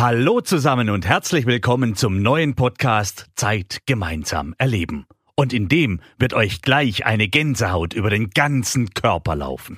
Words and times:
Hallo 0.00 0.40
zusammen 0.40 0.88
und 0.88 1.06
herzlich 1.06 1.44
willkommen 1.44 1.94
zum 1.94 2.22
neuen 2.22 2.54
Podcast 2.54 3.26
Zeit 3.36 3.82
gemeinsam 3.84 4.54
erleben. 4.56 5.04
Und 5.34 5.52
in 5.52 5.68
dem 5.68 6.00
wird 6.18 6.32
euch 6.32 6.62
gleich 6.62 7.04
eine 7.04 7.28
Gänsehaut 7.28 7.92
über 7.92 8.08
den 8.08 8.30
ganzen 8.30 8.94
Körper 8.94 9.36
laufen. 9.36 9.76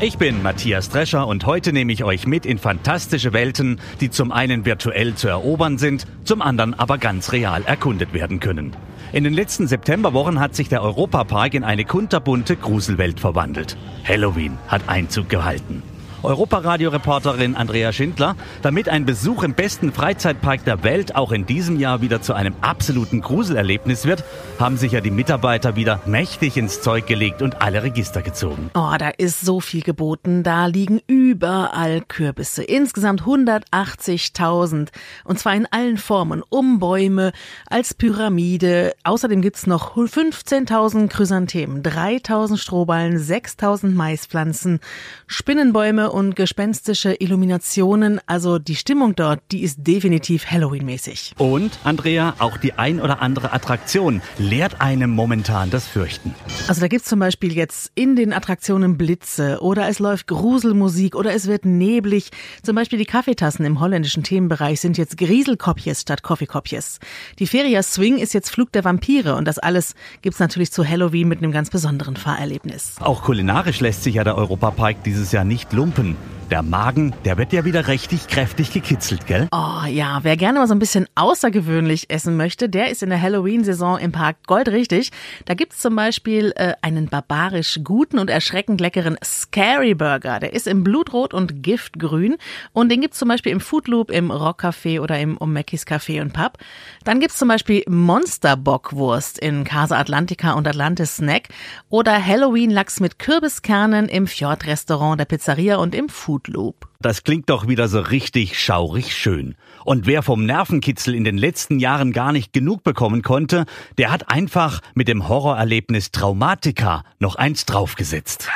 Ich 0.00 0.16
bin 0.16 0.42
Matthias 0.42 0.88
Drescher 0.88 1.26
und 1.26 1.44
heute 1.44 1.74
nehme 1.74 1.92
ich 1.92 2.02
euch 2.02 2.26
mit 2.26 2.46
in 2.46 2.56
fantastische 2.56 3.34
Welten, 3.34 3.78
die 4.00 4.08
zum 4.08 4.32
einen 4.32 4.64
virtuell 4.64 5.14
zu 5.14 5.28
erobern 5.28 5.76
sind, 5.76 6.06
zum 6.24 6.40
anderen 6.40 6.72
aber 6.72 6.96
ganz 6.96 7.32
real 7.32 7.64
erkundet 7.64 8.14
werden 8.14 8.40
können. 8.40 8.74
In 9.12 9.24
den 9.24 9.32
letzten 9.32 9.68
Septemberwochen 9.68 10.40
hat 10.40 10.56
sich 10.56 10.68
der 10.68 10.82
Europapark 10.82 11.54
in 11.54 11.64
eine 11.64 11.84
kunterbunte 11.84 12.56
Gruselwelt 12.56 13.20
verwandelt. 13.20 13.76
Halloween 14.04 14.58
hat 14.66 14.88
Einzug 14.88 15.28
gehalten. 15.28 15.82
Europaradio-Reporterin 16.22 17.56
Andrea 17.56 17.92
Schindler, 17.92 18.36
damit 18.62 18.88
ein 18.88 19.04
Besuch 19.04 19.42
im 19.42 19.54
besten 19.54 19.92
Freizeitpark 19.92 20.64
der 20.64 20.82
Welt 20.82 21.16
auch 21.16 21.32
in 21.32 21.46
diesem 21.46 21.78
Jahr 21.78 22.00
wieder 22.00 22.22
zu 22.22 22.34
einem 22.34 22.54
absoluten 22.60 23.20
Gruselerlebnis 23.20 24.04
wird, 24.04 24.24
haben 24.58 24.76
sich 24.76 24.92
ja 24.92 25.00
die 25.00 25.10
Mitarbeiter 25.10 25.76
wieder 25.76 26.00
mächtig 26.06 26.56
ins 26.56 26.80
Zeug 26.80 27.06
gelegt 27.06 27.42
und 27.42 27.62
alle 27.62 27.82
Register 27.82 28.22
gezogen. 28.22 28.70
Oh, 28.74 28.94
da 28.98 29.10
ist 29.10 29.40
so 29.40 29.60
viel 29.60 29.82
geboten. 29.82 30.42
Da 30.42 30.66
liegen 30.66 31.00
überall 31.06 32.00
Kürbisse. 32.00 32.62
Insgesamt 32.62 33.22
180.000. 33.22 34.88
Und 35.24 35.38
zwar 35.38 35.54
in 35.54 35.66
allen 35.70 35.98
Formen. 35.98 36.42
Um 36.48 36.78
Bäume, 36.78 37.32
als 37.68 37.94
Pyramide. 37.94 38.94
Außerdem 39.04 39.42
gibt's 39.42 39.66
noch 39.66 39.96
15.000 39.96 41.08
Chrysanthemen, 41.08 41.82
3.000 41.82 42.56
Strohballen, 42.56 43.18
6.000 43.18 43.92
Maispflanzen, 43.92 44.80
Spinnenbäume 45.26 46.05
und 46.12 46.36
gespenstische 46.36 47.14
Illuminationen. 47.18 48.20
Also 48.26 48.58
die 48.58 48.76
Stimmung 48.76 49.14
dort, 49.14 49.40
die 49.52 49.62
ist 49.62 49.78
definitiv 49.78 50.50
Halloween-mäßig. 50.50 51.34
Und, 51.38 51.78
Andrea, 51.84 52.34
auch 52.38 52.56
die 52.56 52.74
ein 52.74 53.00
oder 53.00 53.22
andere 53.22 53.52
Attraktion 53.52 54.22
lehrt 54.38 54.80
einem 54.80 55.10
momentan 55.10 55.70
das 55.70 55.86
Fürchten. 55.86 56.34
Also 56.68 56.80
da 56.80 56.88
gibt's 56.88 57.08
zum 57.08 57.18
Beispiel 57.18 57.54
jetzt 57.54 57.90
in 57.94 58.16
den 58.16 58.32
Attraktionen 58.32 58.98
Blitze 58.98 59.58
oder 59.60 59.88
es 59.88 59.98
läuft 59.98 60.26
Gruselmusik 60.26 61.14
oder 61.14 61.32
es 61.32 61.46
wird 61.46 61.64
neblig. 61.64 62.30
Zum 62.62 62.76
Beispiel 62.76 62.98
die 62.98 63.06
Kaffeetassen 63.06 63.64
im 63.64 63.80
holländischen 63.80 64.22
Themenbereich 64.22 64.80
sind 64.80 64.98
jetzt 64.98 65.16
Grieselkopjes 65.16 66.02
statt 66.02 66.22
Coffeekopjes. 66.22 66.98
Die 67.38 67.46
Feria 67.46 67.82
Swing 67.82 68.18
ist 68.18 68.34
jetzt 68.34 68.50
Flug 68.50 68.72
der 68.72 68.84
Vampire 68.84 69.36
und 69.36 69.46
das 69.46 69.58
alles 69.58 69.94
gibt's 70.22 70.38
natürlich 70.38 70.72
zu 70.72 70.86
Halloween 70.86 71.28
mit 71.28 71.38
einem 71.38 71.52
ganz 71.52 71.70
besonderen 71.70 72.16
Fahrerlebnis. 72.16 72.96
Auch 73.00 73.22
kulinarisch 73.22 73.80
lässt 73.80 74.02
sich 74.02 74.16
ja 74.16 74.24
der 74.24 74.36
Europapark 74.36 75.02
dieses 75.04 75.32
Jahr 75.32 75.44
nicht 75.44 75.72
lumpen. 75.72 75.95
open. 75.98 76.35
Der 76.50 76.62
Magen, 76.62 77.12
der 77.24 77.38
wird 77.38 77.52
ja 77.52 77.64
wieder 77.64 77.88
richtig 77.88 78.28
kräftig 78.28 78.72
gekitzelt, 78.72 79.26
gell? 79.26 79.48
Oh 79.50 79.84
ja, 79.88 80.20
wer 80.22 80.36
gerne 80.36 80.60
mal 80.60 80.68
so 80.68 80.76
ein 80.76 80.78
bisschen 80.78 81.08
außergewöhnlich 81.16 82.08
essen 82.08 82.36
möchte, 82.36 82.68
der 82.68 82.88
ist 82.88 83.02
in 83.02 83.10
der 83.10 83.20
Halloween-Saison 83.20 83.98
im 83.98 84.12
Park 84.12 84.36
goldrichtig. 84.46 85.10
Da 85.46 85.54
gibt's 85.54 85.80
zum 85.80 85.96
Beispiel 85.96 86.52
äh, 86.54 86.74
einen 86.82 87.08
barbarisch 87.08 87.80
guten 87.82 88.20
und 88.20 88.30
erschreckend 88.30 88.80
leckeren 88.80 89.16
Scary 89.24 89.94
Burger. 89.94 90.38
Der 90.38 90.52
ist 90.52 90.68
im 90.68 90.84
Blutrot 90.84 91.34
und 91.34 91.64
Giftgrün 91.64 92.36
und 92.72 92.90
den 92.90 93.00
gibt's 93.00 93.18
zum 93.18 93.26
Beispiel 93.26 93.50
im 93.50 93.58
Food 93.58 93.88
Loop, 93.88 94.12
im 94.12 94.30
Rockcafé 94.30 95.00
oder 95.00 95.18
im 95.18 95.36
Omeckis 95.40 95.84
Café 95.84 96.22
und 96.22 96.32
Pub. 96.32 96.58
Dann 97.02 97.18
gibt's 97.18 97.38
zum 97.38 97.48
Beispiel 97.48 97.82
Monsterbockwurst 97.88 99.40
in 99.40 99.64
Casa 99.64 99.98
Atlantica 99.98 100.52
und 100.52 100.68
Atlantis 100.68 101.16
Snack 101.16 101.48
oder 101.88 102.24
Halloween-Lachs 102.24 103.00
mit 103.00 103.18
Kürbiskernen 103.18 104.08
im 104.08 104.28
Fjord-Restaurant 104.28 105.18
der 105.18 105.24
Pizzeria 105.24 105.78
und 105.78 105.92
im 105.92 106.08
Food 106.08 106.35
Loop. 106.48 106.88
Das 107.00 107.24
klingt 107.24 107.50
doch 107.50 107.68
wieder 107.68 107.88
so 107.88 108.00
richtig 108.00 108.58
schaurig 108.58 109.14
schön. 109.14 109.54
Und 109.84 110.06
wer 110.06 110.22
vom 110.22 110.46
Nervenkitzel 110.46 111.14
in 111.14 111.24
den 111.24 111.38
letzten 111.38 111.78
Jahren 111.78 112.12
gar 112.12 112.32
nicht 112.32 112.52
genug 112.52 112.82
bekommen 112.82 113.22
konnte, 113.22 113.64
der 113.98 114.10
hat 114.10 114.30
einfach 114.30 114.80
mit 114.94 115.08
dem 115.08 115.28
Horrorerlebnis 115.28 116.10
Traumatica 116.12 117.04
noch 117.18 117.36
eins 117.36 117.66
draufgesetzt. 117.66 118.48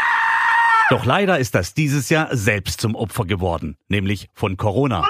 Doch 0.91 1.05
leider 1.05 1.39
ist 1.39 1.55
das 1.55 1.75
dieses 1.75 2.09
Jahr 2.09 2.37
selbst 2.37 2.81
zum 2.81 2.95
Opfer 2.97 3.25
geworden, 3.25 3.77
nämlich 3.89 4.29
von 4.35 4.57
Corona. 4.57 5.07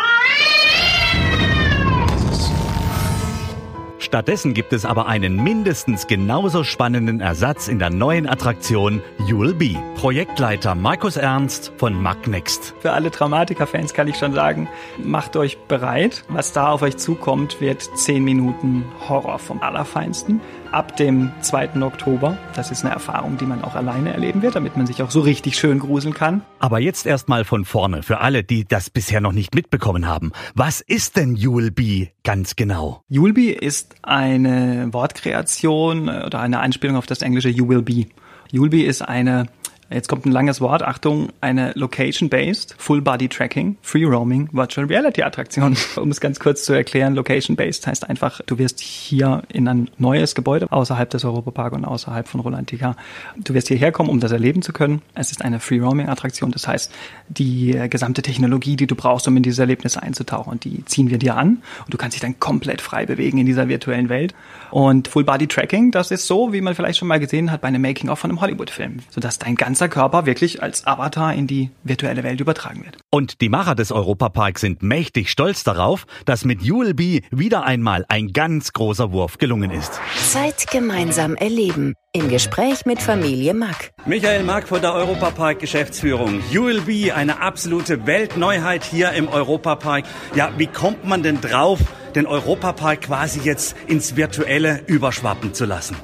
Stattdessen 4.10 4.54
gibt 4.54 4.72
es 4.72 4.84
aber 4.84 5.06
einen 5.06 5.36
mindestens 5.36 6.08
genauso 6.08 6.64
spannenden 6.64 7.20
Ersatz 7.20 7.68
in 7.68 7.78
der 7.78 7.90
neuen 7.90 8.28
Attraktion 8.28 9.02
You'll 9.28 9.54
Be. 9.54 9.80
Projektleiter 9.94 10.74
Markus 10.74 11.16
Ernst 11.16 11.72
von 11.76 11.94
Magnext. 11.94 12.74
Für 12.80 12.90
alle 12.90 13.12
Traumatiker-Fans 13.12 13.94
kann 13.94 14.08
ich 14.08 14.16
schon 14.16 14.32
sagen, 14.32 14.68
macht 14.98 15.36
euch 15.36 15.58
bereit. 15.58 16.24
Was 16.26 16.52
da 16.52 16.72
auf 16.72 16.82
euch 16.82 16.96
zukommt, 16.96 17.60
wird 17.60 17.82
10 17.82 18.24
Minuten 18.24 18.84
Horror 19.08 19.38
vom 19.38 19.62
Allerfeinsten. 19.62 20.40
Ab 20.72 20.96
dem 20.96 21.32
2. 21.40 21.82
Oktober. 21.82 22.38
Das 22.54 22.70
ist 22.70 22.84
eine 22.84 22.94
Erfahrung, 22.94 23.36
die 23.36 23.44
man 23.44 23.64
auch 23.64 23.74
alleine 23.74 24.12
erleben 24.12 24.40
wird, 24.40 24.54
damit 24.54 24.76
man 24.76 24.86
sich 24.86 25.02
auch 25.02 25.10
so 25.10 25.20
richtig 25.20 25.58
schön 25.58 25.80
gruseln 25.80 26.14
kann. 26.14 26.42
Aber 26.60 26.78
jetzt 26.78 27.06
erstmal 27.06 27.44
von 27.44 27.64
vorne, 27.64 28.04
für 28.04 28.20
alle, 28.20 28.44
die 28.44 28.64
das 28.64 28.88
bisher 28.88 29.20
noch 29.20 29.32
nicht 29.32 29.52
mitbekommen 29.52 30.06
haben. 30.06 30.30
Was 30.54 30.80
ist 30.80 31.16
denn 31.16 31.34
Be 31.74 32.08
ganz 32.22 32.54
genau? 32.54 33.02
Be 33.08 33.50
ist 33.50 33.96
eine 34.02 34.88
Wortkreation 34.92 36.08
oder 36.08 36.38
eine 36.38 36.60
Anspielung 36.60 36.96
auf 36.96 37.06
das 37.06 37.22
englische 37.22 37.48
You 37.48 37.68
Will 37.68 37.82
Be. 37.82 38.06
Be 38.52 38.82
ist 38.84 39.02
eine 39.02 39.46
Jetzt 39.92 40.08
kommt 40.08 40.24
ein 40.24 40.30
langes 40.30 40.60
Wort. 40.60 40.82
Achtung, 40.82 41.30
eine 41.40 41.72
Location-Based, 41.74 42.76
Full-Body-Tracking, 42.78 43.76
Free-Roaming 43.82 44.48
Virtual 44.52 44.86
Reality-Attraktion. 44.86 45.76
Um 45.96 46.10
es 46.10 46.20
ganz 46.20 46.38
kurz 46.38 46.64
zu 46.64 46.72
erklären, 46.72 47.16
Location-Based 47.16 47.88
heißt 47.88 48.08
einfach, 48.08 48.40
du 48.46 48.58
wirst 48.58 48.78
hier 48.78 49.42
in 49.48 49.66
ein 49.66 49.90
neues 49.98 50.36
Gebäude 50.36 50.70
außerhalb 50.70 51.10
des 51.10 51.24
Europapark 51.24 51.72
und 51.72 51.84
außerhalb 51.84 52.28
von 52.28 52.40
Rolantica. 52.40 52.94
Du 53.36 53.52
wirst 53.52 53.66
hierher 53.66 53.90
kommen, 53.90 54.10
um 54.10 54.20
das 54.20 54.30
erleben 54.30 54.62
zu 54.62 54.72
können. 54.72 55.02
Es 55.14 55.32
ist 55.32 55.42
eine 55.44 55.58
Free-Roaming-Attraktion. 55.58 56.52
Das 56.52 56.68
heißt, 56.68 56.92
die 57.28 57.76
gesamte 57.90 58.22
Technologie, 58.22 58.76
die 58.76 58.86
du 58.86 58.94
brauchst, 58.94 59.26
um 59.26 59.36
in 59.36 59.42
dieses 59.42 59.58
Erlebnis 59.58 59.96
einzutauchen, 59.96 60.60
die 60.60 60.84
ziehen 60.84 61.10
wir 61.10 61.18
dir 61.18 61.36
an. 61.36 61.62
Und 61.84 61.92
du 61.92 61.98
kannst 61.98 62.14
dich 62.14 62.20
dann 62.20 62.38
komplett 62.38 62.80
frei 62.80 63.06
bewegen 63.06 63.38
in 63.38 63.46
dieser 63.46 63.68
virtuellen 63.68 64.08
Welt. 64.08 64.34
Und 64.70 65.08
Full-Body-Tracking, 65.08 65.90
das 65.90 66.12
ist 66.12 66.28
so, 66.28 66.52
wie 66.52 66.60
man 66.60 66.76
vielleicht 66.76 67.00
schon 67.00 67.08
mal 67.08 67.18
gesehen 67.18 67.50
hat 67.50 67.60
bei 67.60 67.68
einem 67.68 67.82
Making-of 67.82 68.20
von 68.20 68.30
einem 68.30 68.40
Hollywood-Film. 68.40 68.98
Sodass 69.10 69.40
dein 69.40 69.56
ganzer 69.80 69.88
Körper 69.88 70.26
wirklich 70.26 70.62
als 70.62 70.86
Avatar 70.86 71.32
in 71.32 71.46
die 71.46 71.70
virtuelle 71.84 72.22
Welt 72.22 72.40
übertragen 72.40 72.84
wird. 72.84 72.98
Und 73.10 73.40
die 73.40 73.48
Macher 73.48 73.74
des 73.74 73.92
Europaparks 73.92 74.60
sind 74.60 74.82
mächtig 74.82 75.30
stolz 75.30 75.64
darauf, 75.64 76.06
dass 76.26 76.44
mit 76.44 76.70
ULB 76.70 77.22
wieder 77.30 77.64
einmal 77.64 78.04
ein 78.08 78.34
ganz 78.34 78.74
großer 78.74 79.10
Wurf 79.12 79.38
gelungen 79.38 79.70
ist. 79.70 79.98
Zeit 80.30 80.70
gemeinsam 80.70 81.34
erleben. 81.34 81.94
Im 82.12 82.28
Gespräch 82.28 82.84
mit 82.84 83.00
Familie 83.00 83.54
Mack. 83.54 83.92
Michael 84.04 84.42
Mack 84.42 84.68
von 84.68 84.82
der 84.82 84.92
Europapark 84.92 85.60
Geschäftsführung. 85.60 86.42
ULB, 86.54 87.12
eine 87.14 87.40
absolute 87.40 88.06
Weltneuheit 88.06 88.84
hier 88.84 89.12
im 89.12 89.28
Europapark. 89.28 90.04
Ja, 90.34 90.50
wie 90.58 90.66
kommt 90.66 91.06
man 91.06 91.22
denn 91.22 91.40
drauf, 91.40 91.78
den 92.14 92.26
Europapark 92.26 93.02
quasi 93.02 93.40
jetzt 93.40 93.76
ins 93.86 94.16
Virtuelle 94.16 94.82
überschwappen 94.86 95.54
zu 95.54 95.64
lassen? 95.64 95.96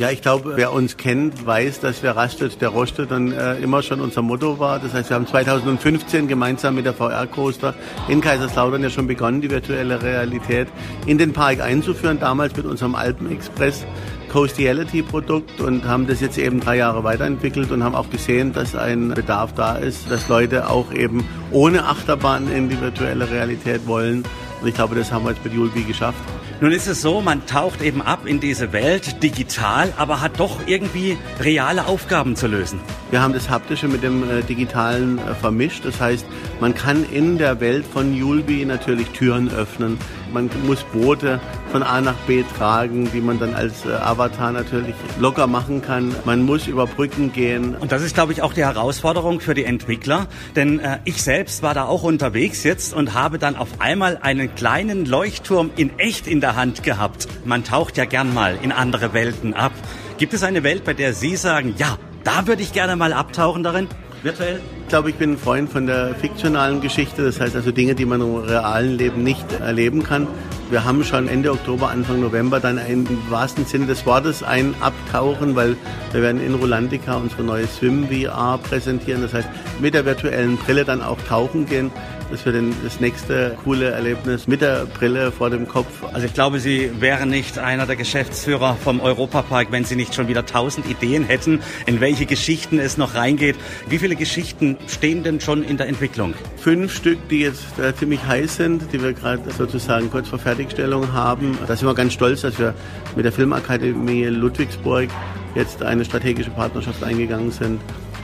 Ja, 0.00 0.08
ich 0.08 0.22
glaube, 0.22 0.52
wer 0.56 0.72
uns 0.72 0.96
kennt, 0.96 1.44
weiß, 1.44 1.80
dass 1.80 2.02
wer 2.02 2.16
rastet, 2.16 2.62
der 2.62 2.70
rostet 2.70 3.12
und 3.12 3.32
äh, 3.32 3.58
immer 3.58 3.82
schon 3.82 4.00
unser 4.00 4.22
Motto 4.22 4.58
war. 4.58 4.78
Das 4.78 4.94
heißt, 4.94 5.10
wir 5.10 5.14
haben 5.14 5.26
2015 5.26 6.26
gemeinsam 6.26 6.76
mit 6.76 6.86
der 6.86 6.94
VR 6.94 7.26
Coaster 7.26 7.74
in 8.08 8.22
Kaiserslautern 8.22 8.82
ja 8.82 8.88
schon 8.88 9.06
begonnen, 9.06 9.42
die 9.42 9.50
virtuelle 9.50 10.02
Realität 10.02 10.68
in 11.04 11.18
den 11.18 11.34
Park 11.34 11.60
einzuführen. 11.60 12.18
Damals 12.18 12.56
mit 12.56 12.64
unserem 12.64 12.94
Alpen 12.94 13.30
Express 13.30 13.84
Coastiality 14.32 15.02
Produkt 15.02 15.60
und 15.60 15.84
haben 15.84 16.06
das 16.06 16.22
jetzt 16.22 16.38
eben 16.38 16.60
drei 16.60 16.78
Jahre 16.78 17.04
weiterentwickelt 17.04 17.70
und 17.70 17.84
haben 17.84 17.94
auch 17.94 18.08
gesehen, 18.08 18.54
dass 18.54 18.74
ein 18.74 19.10
Bedarf 19.10 19.52
da 19.52 19.74
ist, 19.76 20.10
dass 20.10 20.28
Leute 20.28 20.70
auch 20.70 20.94
eben 20.94 21.28
ohne 21.50 21.84
Achterbahn 21.84 22.50
in 22.50 22.70
die 22.70 22.80
virtuelle 22.80 23.30
Realität 23.30 23.86
wollen. 23.86 24.24
Und 24.62 24.66
ich 24.66 24.74
glaube, 24.74 24.94
das 24.94 25.12
haben 25.12 25.26
wir 25.26 25.32
jetzt 25.32 25.44
mit 25.44 25.52
Julbi 25.52 25.82
geschafft. 25.82 26.24
Nun 26.62 26.72
ist 26.72 26.86
es 26.88 27.00
so, 27.00 27.22
man 27.22 27.46
taucht 27.46 27.80
eben 27.80 28.02
ab 28.02 28.26
in 28.26 28.38
diese 28.38 28.74
Welt 28.74 29.22
digital, 29.22 29.94
aber 29.96 30.20
hat 30.20 30.38
doch 30.38 30.66
irgendwie 30.66 31.16
reale 31.40 31.86
Aufgaben 31.86 32.36
zu 32.36 32.48
lösen. 32.48 32.80
Wir 33.10 33.22
haben 33.22 33.32
das 33.32 33.50
Haptische 33.50 33.88
mit 33.88 34.04
dem 34.04 34.22
äh, 34.22 34.42
Digitalen 34.42 35.18
äh, 35.18 35.34
vermischt. 35.34 35.84
Das 35.84 36.00
heißt, 36.00 36.24
man 36.60 36.76
kann 36.76 37.04
in 37.10 37.38
der 37.38 37.58
Welt 37.58 37.84
von 37.84 38.14
Yulby 38.14 38.64
natürlich 38.64 39.08
Türen 39.08 39.50
öffnen. 39.50 39.98
Man 40.32 40.48
muss 40.64 40.84
Boote 40.84 41.40
von 41.72 41.82
A 41.82 42.00
nach 42.00 42.14
B 42.28 42.44
tragen, 42.56 43.10
die 43.12 43.20
man 43.20 43.40
dann 43.40 43.54
als 43.54 43.84
äh, 43.84 43.90
Avatar 43.94 44.52
natürlich 44.52 44.94
locker 45.18 45.48
machen 45.48 45.82
kann. 45.82 46.14
Man 46.24 46.42
muss 46.42 46.68
über 46.68 46.86
Brücken 46.86 47.32
gehen. 47.32 47.74
Und 47.74 47.90
das 47.90 48.02
ist, 48.02 48.14
glaube 48.14 48.32
ich, 48.32 48.42
auch 48.42 48.52
die 48.52 48.64
Herausforderung 48.64 49.40
für 49.40 49.54
die 49.54 49.64
Entwickler. 49.64 50.28
Denn 50.54 50.78
äh, 50.78 51.00
ich 51.04 51.20
selbst 51.20 51.64
war 51.64 51.74
da 51.74 51.86
auch 51.86 52.04
unterwegs 52.04 52.62
jetzt 52.62 52.94
und 52.94 53.14
habe 53.14 53.40
dann 53.40 53.56
auf 53.56 53.80
einmal 53.80 54.18
einen 54.22 54.54
kleinen 54.54 55.04
Leuchtturm 55.04 55.70
in 55.74 55.98
echt 55.98 56.28
in 56.28 56.40
der 56.40 56.54
Hand 56.54 56.84
gehabt. 56.84 57.26
Man 57.44 57.64
taucht 57.64 57.96
ja 57.96 58.04
gern 58.04 58.32
mal 58.32 58.56
in 58.62 58.70
andere 58.70 59.12
Welten 59.14 59.52
ab. 59.52 59.72
Gibt 60.18 60.32
es 60.32 60.44
eine 60.44 60.62
Welt, 60.62 60.84
bei 60.84 60.94
der 60.94 61.12
Sie 61.12 61.34
sagen, 61.34 61.74
ja, 61.76 61.98
da 62.24 62.46
würde 62.46 62.62
ich 62.62 62.72
gerne 62.72 62.96
mal 62.96 63.12
abtauchen 63.12 63.62
darin? 63.62 63.88
Virtuell? 64.22 64.60
Ich 64.82 64.88
glaube, 64.88 65.10
ich 65.10 65.16
bin 65.16 65.32
ein 65.32 65.38
Freund 65.38 65.70
von 65.70 65.86
der 65.86 66.14
fiktionalen 66.14 66.80
Geschichte, 66.80 67.24
das 67.24 67.40
heißt 67.40 67.56
also 67.56 67.70
Dinge, 67.72 67.94
die 67.94 68.04
man 68.04 68.20
im 68.20 68.36
realen 68.36 68.98
Leben 68.98 69.22
nicht 69.22 69.50
erleben 69.52 70.02
kann. 70.02 70.26
Wir 70.68 70.84
haben 70.84 71.02
schon 71.04 71.26
Ende 71.26 71.52
Oktober, 71.52 71.90
Anfang 71.90 72.20
November 72.20 72.60
dann 72.60 72.78
im 72.78 73.06
wahrsten 73.30 73.64
Sinne 73.64 73.86
des 73.86 74.04
Wortes 74.04 74.42
ein 74.42 74.74
Abtauchen, 74.80 75.56
weil 75.56 75.76
wir 76.12 76.22
werden 76.22 76.44
in 76.44 76.54
Rolantica 76.54 77.16
unsere 77.16 77.42
neue 77.42 77.66
Swim 77.66 78.08
VR 78.08 78.58
präsentieren. 78.58 79.22
Das 79.22 79.32
heißt, 79.32 79.48
mit 79.80 79.94
der 79.94 80.04
virtuellen 80.04 80.56
Brille 80.58 80.84
dann 80.84 81.02
auch 81.02 81.18
tauchen 81.28 81.66
gehen. 81.66 81.90
Das 82.30 82.46
wird 82.46 82.56
das 82.84 83.00
nächste 83.00 83.56
coole 83.64 83.90
Erlebnis 83.90 84.46
mit 84.46 84.60
der 84.60 84.86
Brille 84.86 85.32
vor 85.32 85.50
dem 85.50 85.66
Kopf. 85.66 86.04
Also 86.12 86.26
ich 86.26 86.32
glaube, 86.32 86.60
Sie 86.60 86.90
wären 87.00 87.28
nicht 87.28 87.58
einer 87.58 87.86
der 87.86 87.96
Geschäftsführer 87.96 88.76
vom 88.76 89.00
Europapark, 89.00 89.72
wenn 89.72 89.84
Sie 89.84 89.96
nicht 89.96 90.14
schon 90.14 90.28
wieder 90.28 90.46
tausend 90.46 90.88
Ideen 90.88 91.24
hätten, 91.24 91.60
in 91.86 92.00
welche 92.00 92.26
Geschichten 92.26 92.78
es 92.78 92.96
noch 92.96 93.16
reingeht. 93.16 93.56
Wie 93.88 93.98
viele 93.98 94.14
Geschichten 94.14 94.76
stehen 94.86 95.24
denn 95.24 95.40
schon 95.40 95.64
in 95.64 95.76
der 95.76 95.88
Entwicklung? 95.88 96.34
Fünf 96.56 96.94
Stück, 96.94 97.18
die 97.30 97.40
jetzt 97.40 97.78
äh, 97.80 97.94
ziemlich 97.96 98.24
heiß 98.24 98.56
sind, 98.56 98.92
die 98.92 99.02
wir 99.02 99.12
gerade 99.12 99.50
sozusagen 99.50 100.08
kurz 100.08 100.28
vor 100.28 100.38
Fertigstellung 100.38 101.12
haben. 101.12 101.58
Da 101.66 101.74
sind 101.74 101.88
wir 101.88 101.94
ganz 101.94 102.12
stolz, 102.12 102.42
dass 102.42 102.60
wir 102.60 102.74
mit 103.16 103.24
der 103.24 103.32
Filmakademie 103.32 104.26
Ludwigsburg 104.26 105.08
jetzt 105.56 105.82
eine 105.82 106.04
strategische 106.04 106.50
Partnerschaft 106.50 107.02
eingegangen 107.02 107.50
sind, 107.50 107.80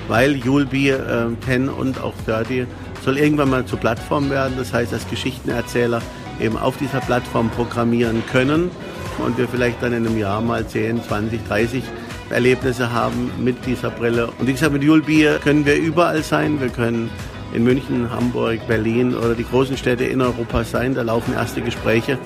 weil 0.07 0.37
Julbi, 0.37 0.91
äh, 0.91 1.27
Ten 1.45 1.69
und 1.69 2.01
auch 2.01 2.15
30 2.27 2.67
soll 3.05 3.19
irgendwann 3.19 3.51
mal 3.51 3.65
zur 3.65 3.79
Plattform 3.79 4.31
werden. 4.31 4.55
Das 4.57 4.73
heißt, 4.73 4.93
dass 4.93 5.09
Geschichtenerzähler 5.09 6.03
eben 6.41 6.57
auf 6.57 6.77
dieser 6.77 7.01
Plattform 7.01 7.51
programmieren 7.51 8.23
können 8.31 8.71
und 9.25 9.39
wir 9.39 9.49
vielleicht 9.49 9.83
dann 9.83 9.93
in 9.93 10.07
einem 10.07 10.19
Jahr 10.19 10.41
mal 10.41 10.67
10, 10.67 11.03
20, 11.03 11.47
30 11.47 11.83
Erlebnisse 12.31 12.93
haben 12.93 13.31
mit 13.39 13.65
dieser 13.67 13.91
Brille. 13.91 14.29
Und 14.39 14.47
wie 14.47 14.53
gesagt, 14.53 14.73
mit 14.73 14.83
Julbier 14.83 15.39
können 15.39 15.65
wir 15.65 15.77
überall 15.77 16.23
sein. 16.23 16.61
Wir 16.61 16.69
können 16.69 17.11
in 17.55 17.65
München, 17.65 18.11
Hamburg, 18.11 18.67
Berlin 18.67 19.15
oder 19.15 19.35
die 19.35 19.45
großen 19.45 19.77
Städte 19.77 20.05
in 20.05 20.21
Europa 20.21 20.65
sein. 20.65 20.95
Da 20.95 21.03
laufen 21.03 21.35
erste 21.35 21.61
Gespräche. 21.63 22.19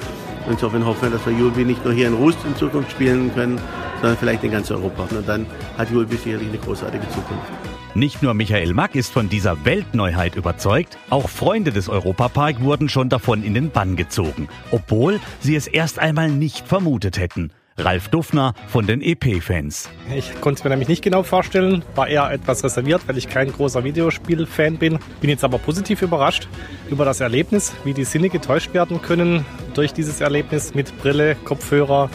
Insofern 0.49 0.85
hoffen 0.87 1.03
wir, 1.03 1.11
dass 1.11 1.27
wir 1.27 1.35
Julbi 1.35 1.65
nicht 1.65 1.85
nur 1.85 1.93
hier 1.93 2.09
in 2.09 2.15
Rust 2.15 2.39
in 2.47 2.57
Zukunft 2.57 2.91
spielen 2.91 3.33
können, 3.35 3.61
sondern 4.01 4.17
vielleicht 4.17 4.43
in 4.43 4.53
ganz 4.53 4.71
Europa. 4.71 5.07
Und 5.15 5.29
dann 5.29 5.47
hat 5.77 5.91
Julbi 5.91 6.17
sicherlich 6.17 6.49
eine 6.49 6.59
großartige 6.59 7.07
Zukunft. 7.11 7.70
Nicht 7.95 8.23
nur 8.23 8.35
Michael 8.35 8.73
Mack 8.73 8.95
ist 8.95 9.13
von 9.13 9.29
dieser 9.29 9.65
Weltneuheit 9.65 10.37
überzeugt, 10.37 10.97
auch 11.11 11.29
Freunde 11.29 11.73
des 11.73 11.89
Europapark 11.89 12.61
wurden 12.61 12.89
schon 12.89 13.09
davon 13.09 13.43
in 13.43 13.53
den 13.53 13.71
Bann 13.71 13.97
gezogen, 13.97 14.49
obwohl 14.71 15.19
sie 15.41 15.57
es 15.57 15.67
erst 15.67 15.99
einmal 15.99 16.31
nicht 16.31 16.69
vermutet 16.69 17.19
hätten. 17.19 17.51
Ralf 17.77 18.09
Duffner 18.09 18.55
von 18.69 18.87
den 18.87 19.01
EP-Fans. 19.01 19.91
Ich 20.15 20.41
konnte 20.41 20.61
es 20.61 20.65
mir 20.65 20.71
nämlich 20.71 20.89
nicht 20.89 21.03
genau 21.03 21.25
vorstellen, 21.25 21.83
war 21.97 22.07
eher 22.07 22.31
etwas 22.31 22.63
reserviert, 22.63 23.03
weil 23.09 23.19
ich 23.19 23.29
kein 23.29 23.51
großer 23.51 23.83
Videospiel-Fan 23.83 24.77
bin. 24.77 25.01
Bin 25.21 25.31
jetzt 25.31 25.43
aber 25.43 25.59
positiv 25.59 26.03
überrascht 26.03 26.47
über 26.91 27.05
das 27.05 27.21
Erlebnis, 27.21 27.73
wie 27.85 27.95
die 27.95 28.05
Sinne 28.05 28.29
getäuscht 28.29 28.73
werden 28.73 29.03
können 29.03 29.45
durch 29.75 29.93
dieses 29.93 30.21
Erlebnis 30.21 30.75
mit 30.75 30.97
Brille, 31.01 31.35
Kopfhörer, 31.45 32.09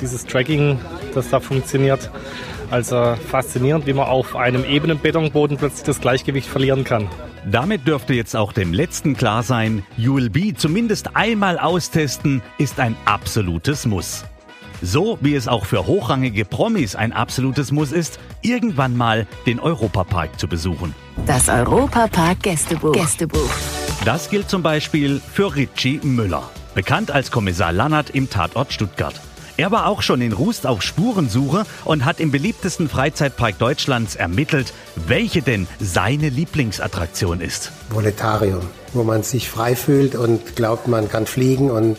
dieses 0.00 0.24
Tracking, 0.24 0.78
das 1.14 1.30
da 1.30 1.40
funktioniert. 1.40 2.10
Also 2.70 3.14
faszinierend, 3.30 3.86
wie 3.86 3.92
man 3.92 4.06
auf 4.06 4.36
einem 4.36 4.64
ebenen 4.64 5.00
Betonboden 5.00 5.56
plötzlich 5.56 5.84
das 5.84 6.00
Gleichgewicht 6.00 6.48
verlieren 6.48 6.84
kann. 6.84 7.08
Damit 7.48 7.86
dürfte 7.86 8.12
jetzt 8.14 8.34
auch 8.34 8.52
dem 8.52 8.72
Letzten 8.72 9.16
klar 9.16 9.44
sein, 9.44 9.84
ULB 9.98 10.58
zumindest 10.58 11.14
einmal 11.14 11.58
austesten 11.58 12.42
ist 12.58 12.80
ein 12.80 12.96
absolutes 13.04 13.86
Muss. 13.86 14.24
So 14.82 15.16
wie 15.20 15.34
es 15.34 15.48
auch 15.48 15.64
für 15.64 15.86
hochrangige 15.86 16.44
Promis 16.44 16.96
ein 16.96 17.12
absolutes 17.12 17.72
Muss 17.72 17.92
ist, 17.92 18.18
irgendwann 18.42 18.96
mal 18.96 19.26
den 19.46 19.60
Europapark 19.60 20.38
zu 20.38 20.48
besuchen. 20.48 20.94
Das 21.26 21.48
Europapark 21.48 22.42
Gästebuch. 22.42 22.92
Gästebuch. 22.92 23.50
Das 24.04 24.28
gilt 24.28 24.50
zum 24.50 24.62
Beispiel 24.62 25.20
für 25.20 25.54
Richie 25.54 26.00
Müller, 26.02 26.50
bekannt 26.74 27.10
als 27.10 27.30
Kommissar 27.30 27.72
Lannert 27.72 28.10
im 28.10 28.28
Tatort 28.28 28.72
Stuttgart. 28.72 29.14
Er 29.58 29.70
war 29.70 29.86
auch 29.86 30.02
schon 30.02 30.20
in 30.20 30.34
Rust 30.34 30.66
auf 30.66 30.82
Spurensuche 30.82 31.64
und 31.86 32.04
hat 32.04 32.20
im 32.20 32.30
beliebtesten 32.30 32.90
Freizeitpark 32.90 33.58
Deutschlands 33.58 34.14
ermittelt, 34.14 34.74
welche 34.94 35.40
denn 35.40 35.66
seine 35.80 36.28
Lieblingsattraktion 36.28 37.40
ist. 37.40 37.72
Voletarium, 37.88 38.60
wo 38.92 39.02
man 39.02 39.22
sich 39.22 39.48
frei 39.48 39.74
fühlt 39.74 40.14
und 40.14 40.56
glaubt, 40.56 40.88
man 40.88 41.08
kann 41.08 41.26
fliegen 41.26 41.70
und 41.70 41.96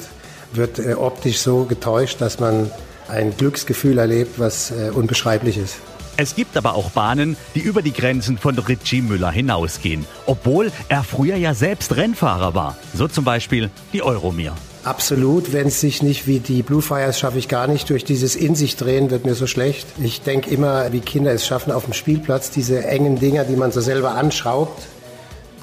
wird 0.53 0.77
äh, 0.77 0.93
optisch 0.93 1.39
so 1.39 1.63
getäuscht, 1.63 2.21
dass 2.21 2.39
man 2.39 2.69
ein 3.07 3.35
Glücksgefühl 3.35 3.97
erlebt, 3.97 4.37
was 4.37 4.69
äh, 4.69 4.91
unbeschreiblich 4.93 5.57
ist. 5.57 5.77
Es 6.15 6.35
gibt 6.35 6.57
aber 6.57 6.75
auch 6.75 6.91
Bahnen, 6.91 7.37
die 7.55 7.59
über 7.59 7.81
die 7.81 7.93
Grenzen 7.93 8.37
von 8.37 8.57
Richie 8.57 9.01
Müller 9.01 9.31
hinausgehen, 9.31 10.05
obwohl 10.27 10.71
er 10.89 11.03
früher 11.03 11.35
ja 11.35 11.55
selbst 11.55 11.95
Rennfahrer 11.95 12.53
war. 12.53 12.77
So 12.93 13.07
zum 13.07 13.23
Beispiel 13.23 13.71
die 13.93 14.03
Euromir. 14.03 14.53
Absolut, 14.87 15.51
wenn 15.51 15.67
es 15.67 15.81
sich 15.81 16.01
nicht 16.01 16.27
wie 16.27 16.39
die 16.39 16.63
Blue 16.63 16.81
Fires 16.81 17.19
schaffe 17.19 17.37
ich 17.39 17.49
gar 17.49 17.67
nicht. 17.67 17.89
Durch 17.89 18.05
dieses 18.05 18.37
In 18.37 18.55
sich 18.55 18.77
drehen 18.77 19.11
wird 19.11 19.25
mir 19.25 19.35
so 19.35 19.45
schlecht. 19.45 19.85
Ich 20.01 20.21
denke 20.21 20.49
immer, 20.49 20.93
wie 20.93 21.01
Kinder 21.01 21.33
es 21.33 21.45
schaffen 21.45 21.73
auf 21.73 21.83
dem 21.83 21.91
Spielplatz, 21.91 22.51
diese 22.51 22.85
engen 22.85 23.19
Dinger, 23.19 23.43
die 23.43 23.57
man 23.57 23.73
so 23.73 23.81
selber 23.81 24.11
anschraubt, 24.11 24.81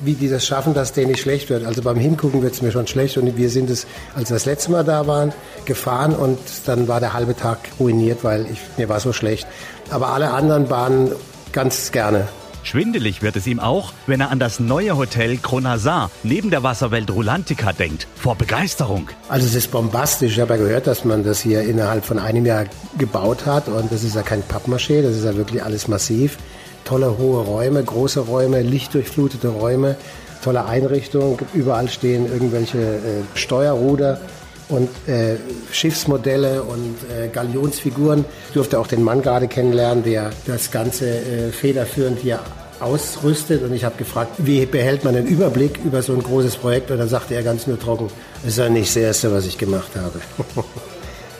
wie 0.00 0.12
die 0.12 0.28
das 0.28 0.46
schaffen, 0.46 0.74
dass 0.74 0.92
denen 0.92 1.12
nicht 1.12 1.22
schlecht 1.22 1.48
wird. 1.48 1.64
Also 1.64 1.80
beim 1.80 1.96
Hingucken 1.96 2.42
wird 2.42 2.52
es 2.52 2.60
mir 2.60 2.70
schon 2.70 2.86
schlecht 2.86 3.16
und 3.16 3.34
wir 3.34 3.48
sind 3.48 3.70
es, 3.70 3.86
als 4.14 4.28
wir 4.28 4.34
das 4.34 4.44
letzte 4.44 4.72
Mal 4.72 4.84
da 4.84 5.06
waren, 5.06 5.32
gefahren 5.64 6.14
und 6.14 6.38
dann 6.66 6.86
war 6.86 7.00
der 7.00 7.14
halbe 7.14 7.34
Tag 7.34 7.60
ruiniert, 7.80 8.24
weil 8.24 8.44
ich, 8.52 8.58
mir 8.76 8.90
war 8.90 9.00
so 9.00 9.14
schlecht. 9.14 9.46
Aber 9.88 10.08
alle 10.08 10.32
anderen 10.32 10.68
Bahnen 10.68 11.12
ganz 11.50 11.92
gerne. 11.92 12.28
Schwindelig 12.64 13.22
wird 13.22 13.36
es 13.36 13.46
ihm 13.46 13.60
auch, 13.60 13.92
wenn 14.06 14.20
er 14.20 14.30
an 14.30 14.40
das 14.40 14.58
neue 14.58 14.96
Hotel 14.96 15.36
Kronasar 15.36 16.10
neben 16.24 16.50
der 16.50 16.62
Wasserwelt 16.62 17.10
Rulantica 17.10 17.72
denkt. 17.72 18.08
Vor 18.16 18.34
Begeisterung. 18.34 19.08
Also 19.28 19.46
es 19.46 19.54
ist 19.54 19.70
bombastisch. 19.70 20.32
Ich 20.32 20.40
habe 20.40 20.54
ja 20.54 20.60
gehört, 20.60 20.88
dass 20.88 21.04
man 21.04 21.22
das 21.22 21.40
hier 21.40 21.62
innerhalb 21.62 22.04
von 22.04 22.18
einem 22.18 22.44
Jahr 22.44 22.64
gebaut 22.98 23.46
hat. 23.46 23.68
Und 23.68 23.92
das 23.92 24.02
ist 24.02 24.16
ja 24.16 24.22
kein 24.22 24.42
Pappmaché, 24.42 25.02
das 25.02 25.14
ist 25.16 25.24
ja 25.24 25.36
wirklich 25.36 25.62
alles 25.62 25.86
massiv 25.86 26.38
tolle 26.84 27.18
hohe 27.18 27.42
Räume, 27.42 27.82
große 27.82 28.20
Räume, 28.20 28.62
lichtdurchflutete 28.62 29.48
Räume, 29.48 29.96
tolle 30.42 30.66
Einrichtung. 30.66 31.38
Überall 31.54 31.88
stehen 31.88 32.26
irgendwelche 32.26 32.78
äh, 32.78 33.00
Steuerruder 33.34 34.20
und 34.68 34.88
äh, 35.06 35.36
Schiffsmodelle 35.72 36.62
und 36.62 36.96
äh, 37.10 37.28
Galionsfiguren. 37.28 38.24
Ich 38.48 38.54
durfte 38.54 38.78
auch 38.78 38.86
den 38.86 39.02
Mann 39.02 39.22
gerade 39.22 39.48
kennenlernen, 39.48 40.04
der 40.04 40.30
das 40.46 40.70
Ganze 40.70 41.08
äh, 41.08 41.50
federführend 41.50 42.18
hier 42.18 42.40
ausrüstet. 42.80 43.62
Und 43.62 43.72
ich 43.72 43.84
habe 43.84 43.96
gefragt, 43.96 44.32
wie 44.38 44.66
behält 44.66 45.04
man 45.04 45.14
den 45.14 45.26
Überblick 45.26 45.78
über 45.84 46.02
so 46.02 46.12
ein 46.12 46.22
großes 46.22 46.56
Projekt? 46.56 46.90
Und 46.90 46.98
dann 46.98 47.08
sagte 47.08 47.34
er 47.34 47.42
ganz 47.42 47.66
nur 47.66 47.78
trocken, 47.78 48.08
das 48.42 48.52
ist 48.52 48.58
ja 48.58 48.68
nicht 48.68 48.88
das 48.88 48.96
Erste, 48.96 49.32
was 49.32 49.46
ich 49.46 49.58
gemacht 49.58 49.90
habe. 49.96 50.20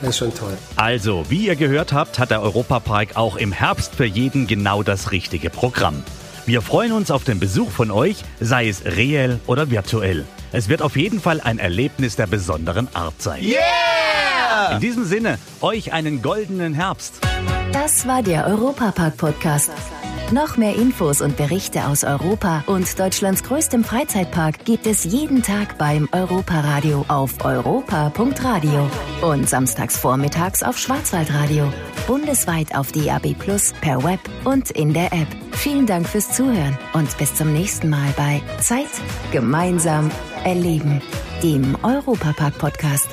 Das 0.01 0.09
ist 0.09 0.17
schon 0.17 0.33
toll. 0.35 0.57
Also, 0.75 1.23
wie 1.29 1.47
ihr 1.47 1.55
gehört 1.55 1.93
habt, 1.93 2.19
hat 2.19 2.29
der 2.29 2.41
Europapark 2.41 3.15
auch 3.15 3.37
im 3.37 3.53
Herbst 3.53 3.95
für 3.95 4.03
jeden 4.03 4.45
genau 4.45 4.83
das 4.83 5.11
richtige 5.13 5.49
Programm. 5.49 6.03
Wir 6.45 6.61
freuen 6.61 6.91
uns 6.91 7.11
auf 7.11 7.23
den 7.23 7.39
Besuch 7.39 7.71
von 7.71 7.91
euch, 7.91 8.17
sei 8.41 8.67
es 8.67 8.83
reell 8.83 9.39
oder 9.47 9.71
virtuell. 9.71 10.25
Es 10.51 10.69
wird 10.69 10.81
auf 10.81 10.95
jeden 10.95 11.19
Fall 11.19 11.41
ein 11.41 11.59
Erlebnis 11.59 12.15
der 12.15 12.27
besonderen 12.27 12.87
Art 12.93 13.21
sein. 13.21 13.43
Yeah! 13.43 14.75
In 14.75 14.79
diesem 14.79 15.05
Sinne, 15.05 15.37
euch 15.61 15.93
einen 15.93 16.21
goldenen 16.21 16.73
Herbst. 16.73 17.15
Das 17.71 18.07
war 18.07 18.23
der 18.23 18.47
Europapark-Podcast. 18.47 19.71
Noch 20.31 20.57
mehr 20.57 20.75
Infos 20.75 21.21
und 21.21 21.37
Berichte 21.37 21.85
aus 21.85 22.03
Europa 22.03 22.63
und 22.65 22.99
Deutschlands 22.99 23.43
größtem 23.43 23.83
Freizeitpark 23.83 24.65
gibt 24.65 24.87
es 24.87 25.03
jeden 25.03 25.43
Tag 25.43 25.77
beim 25.77 26.09
Europaradio 26.11 27.05
auf 27.09 27.45
europa.radio 27.45 28.89
und 29.21 29.47
samstags 29.47 29.97
vormittags 29.97 30.63
auf 30.63 30.79
Schwarzwaldradio. 30.79 31.71
Bundesweit 32.07 32.75
auf 32.75 32.91
DAB 32.91 33.35
Plus, 33.37 33.73
per 33.81 34.03
Web 34.03 34.19
und 34.45 34.71
in 34.71 34.93
der 34.93 35.13
App. 35.13 35.27
Vielen 35.51 35.85
Dank 35.85 36.07
fürs 36.07 36.31
Zuhören 36.31 36.77
und 36.93 37.15
bis 37.19 37.35
zum 37.35 37.53
nächsten 37.53 37.89
Mal 37.89 38.11
bei 38.17 38.41
Zeit 38.59 38.89
gemeinsam 39.31 40.09
erleben, 40.45 41.01
dem 41.43 41.75
Europapark-Podcast. 41.83 43.09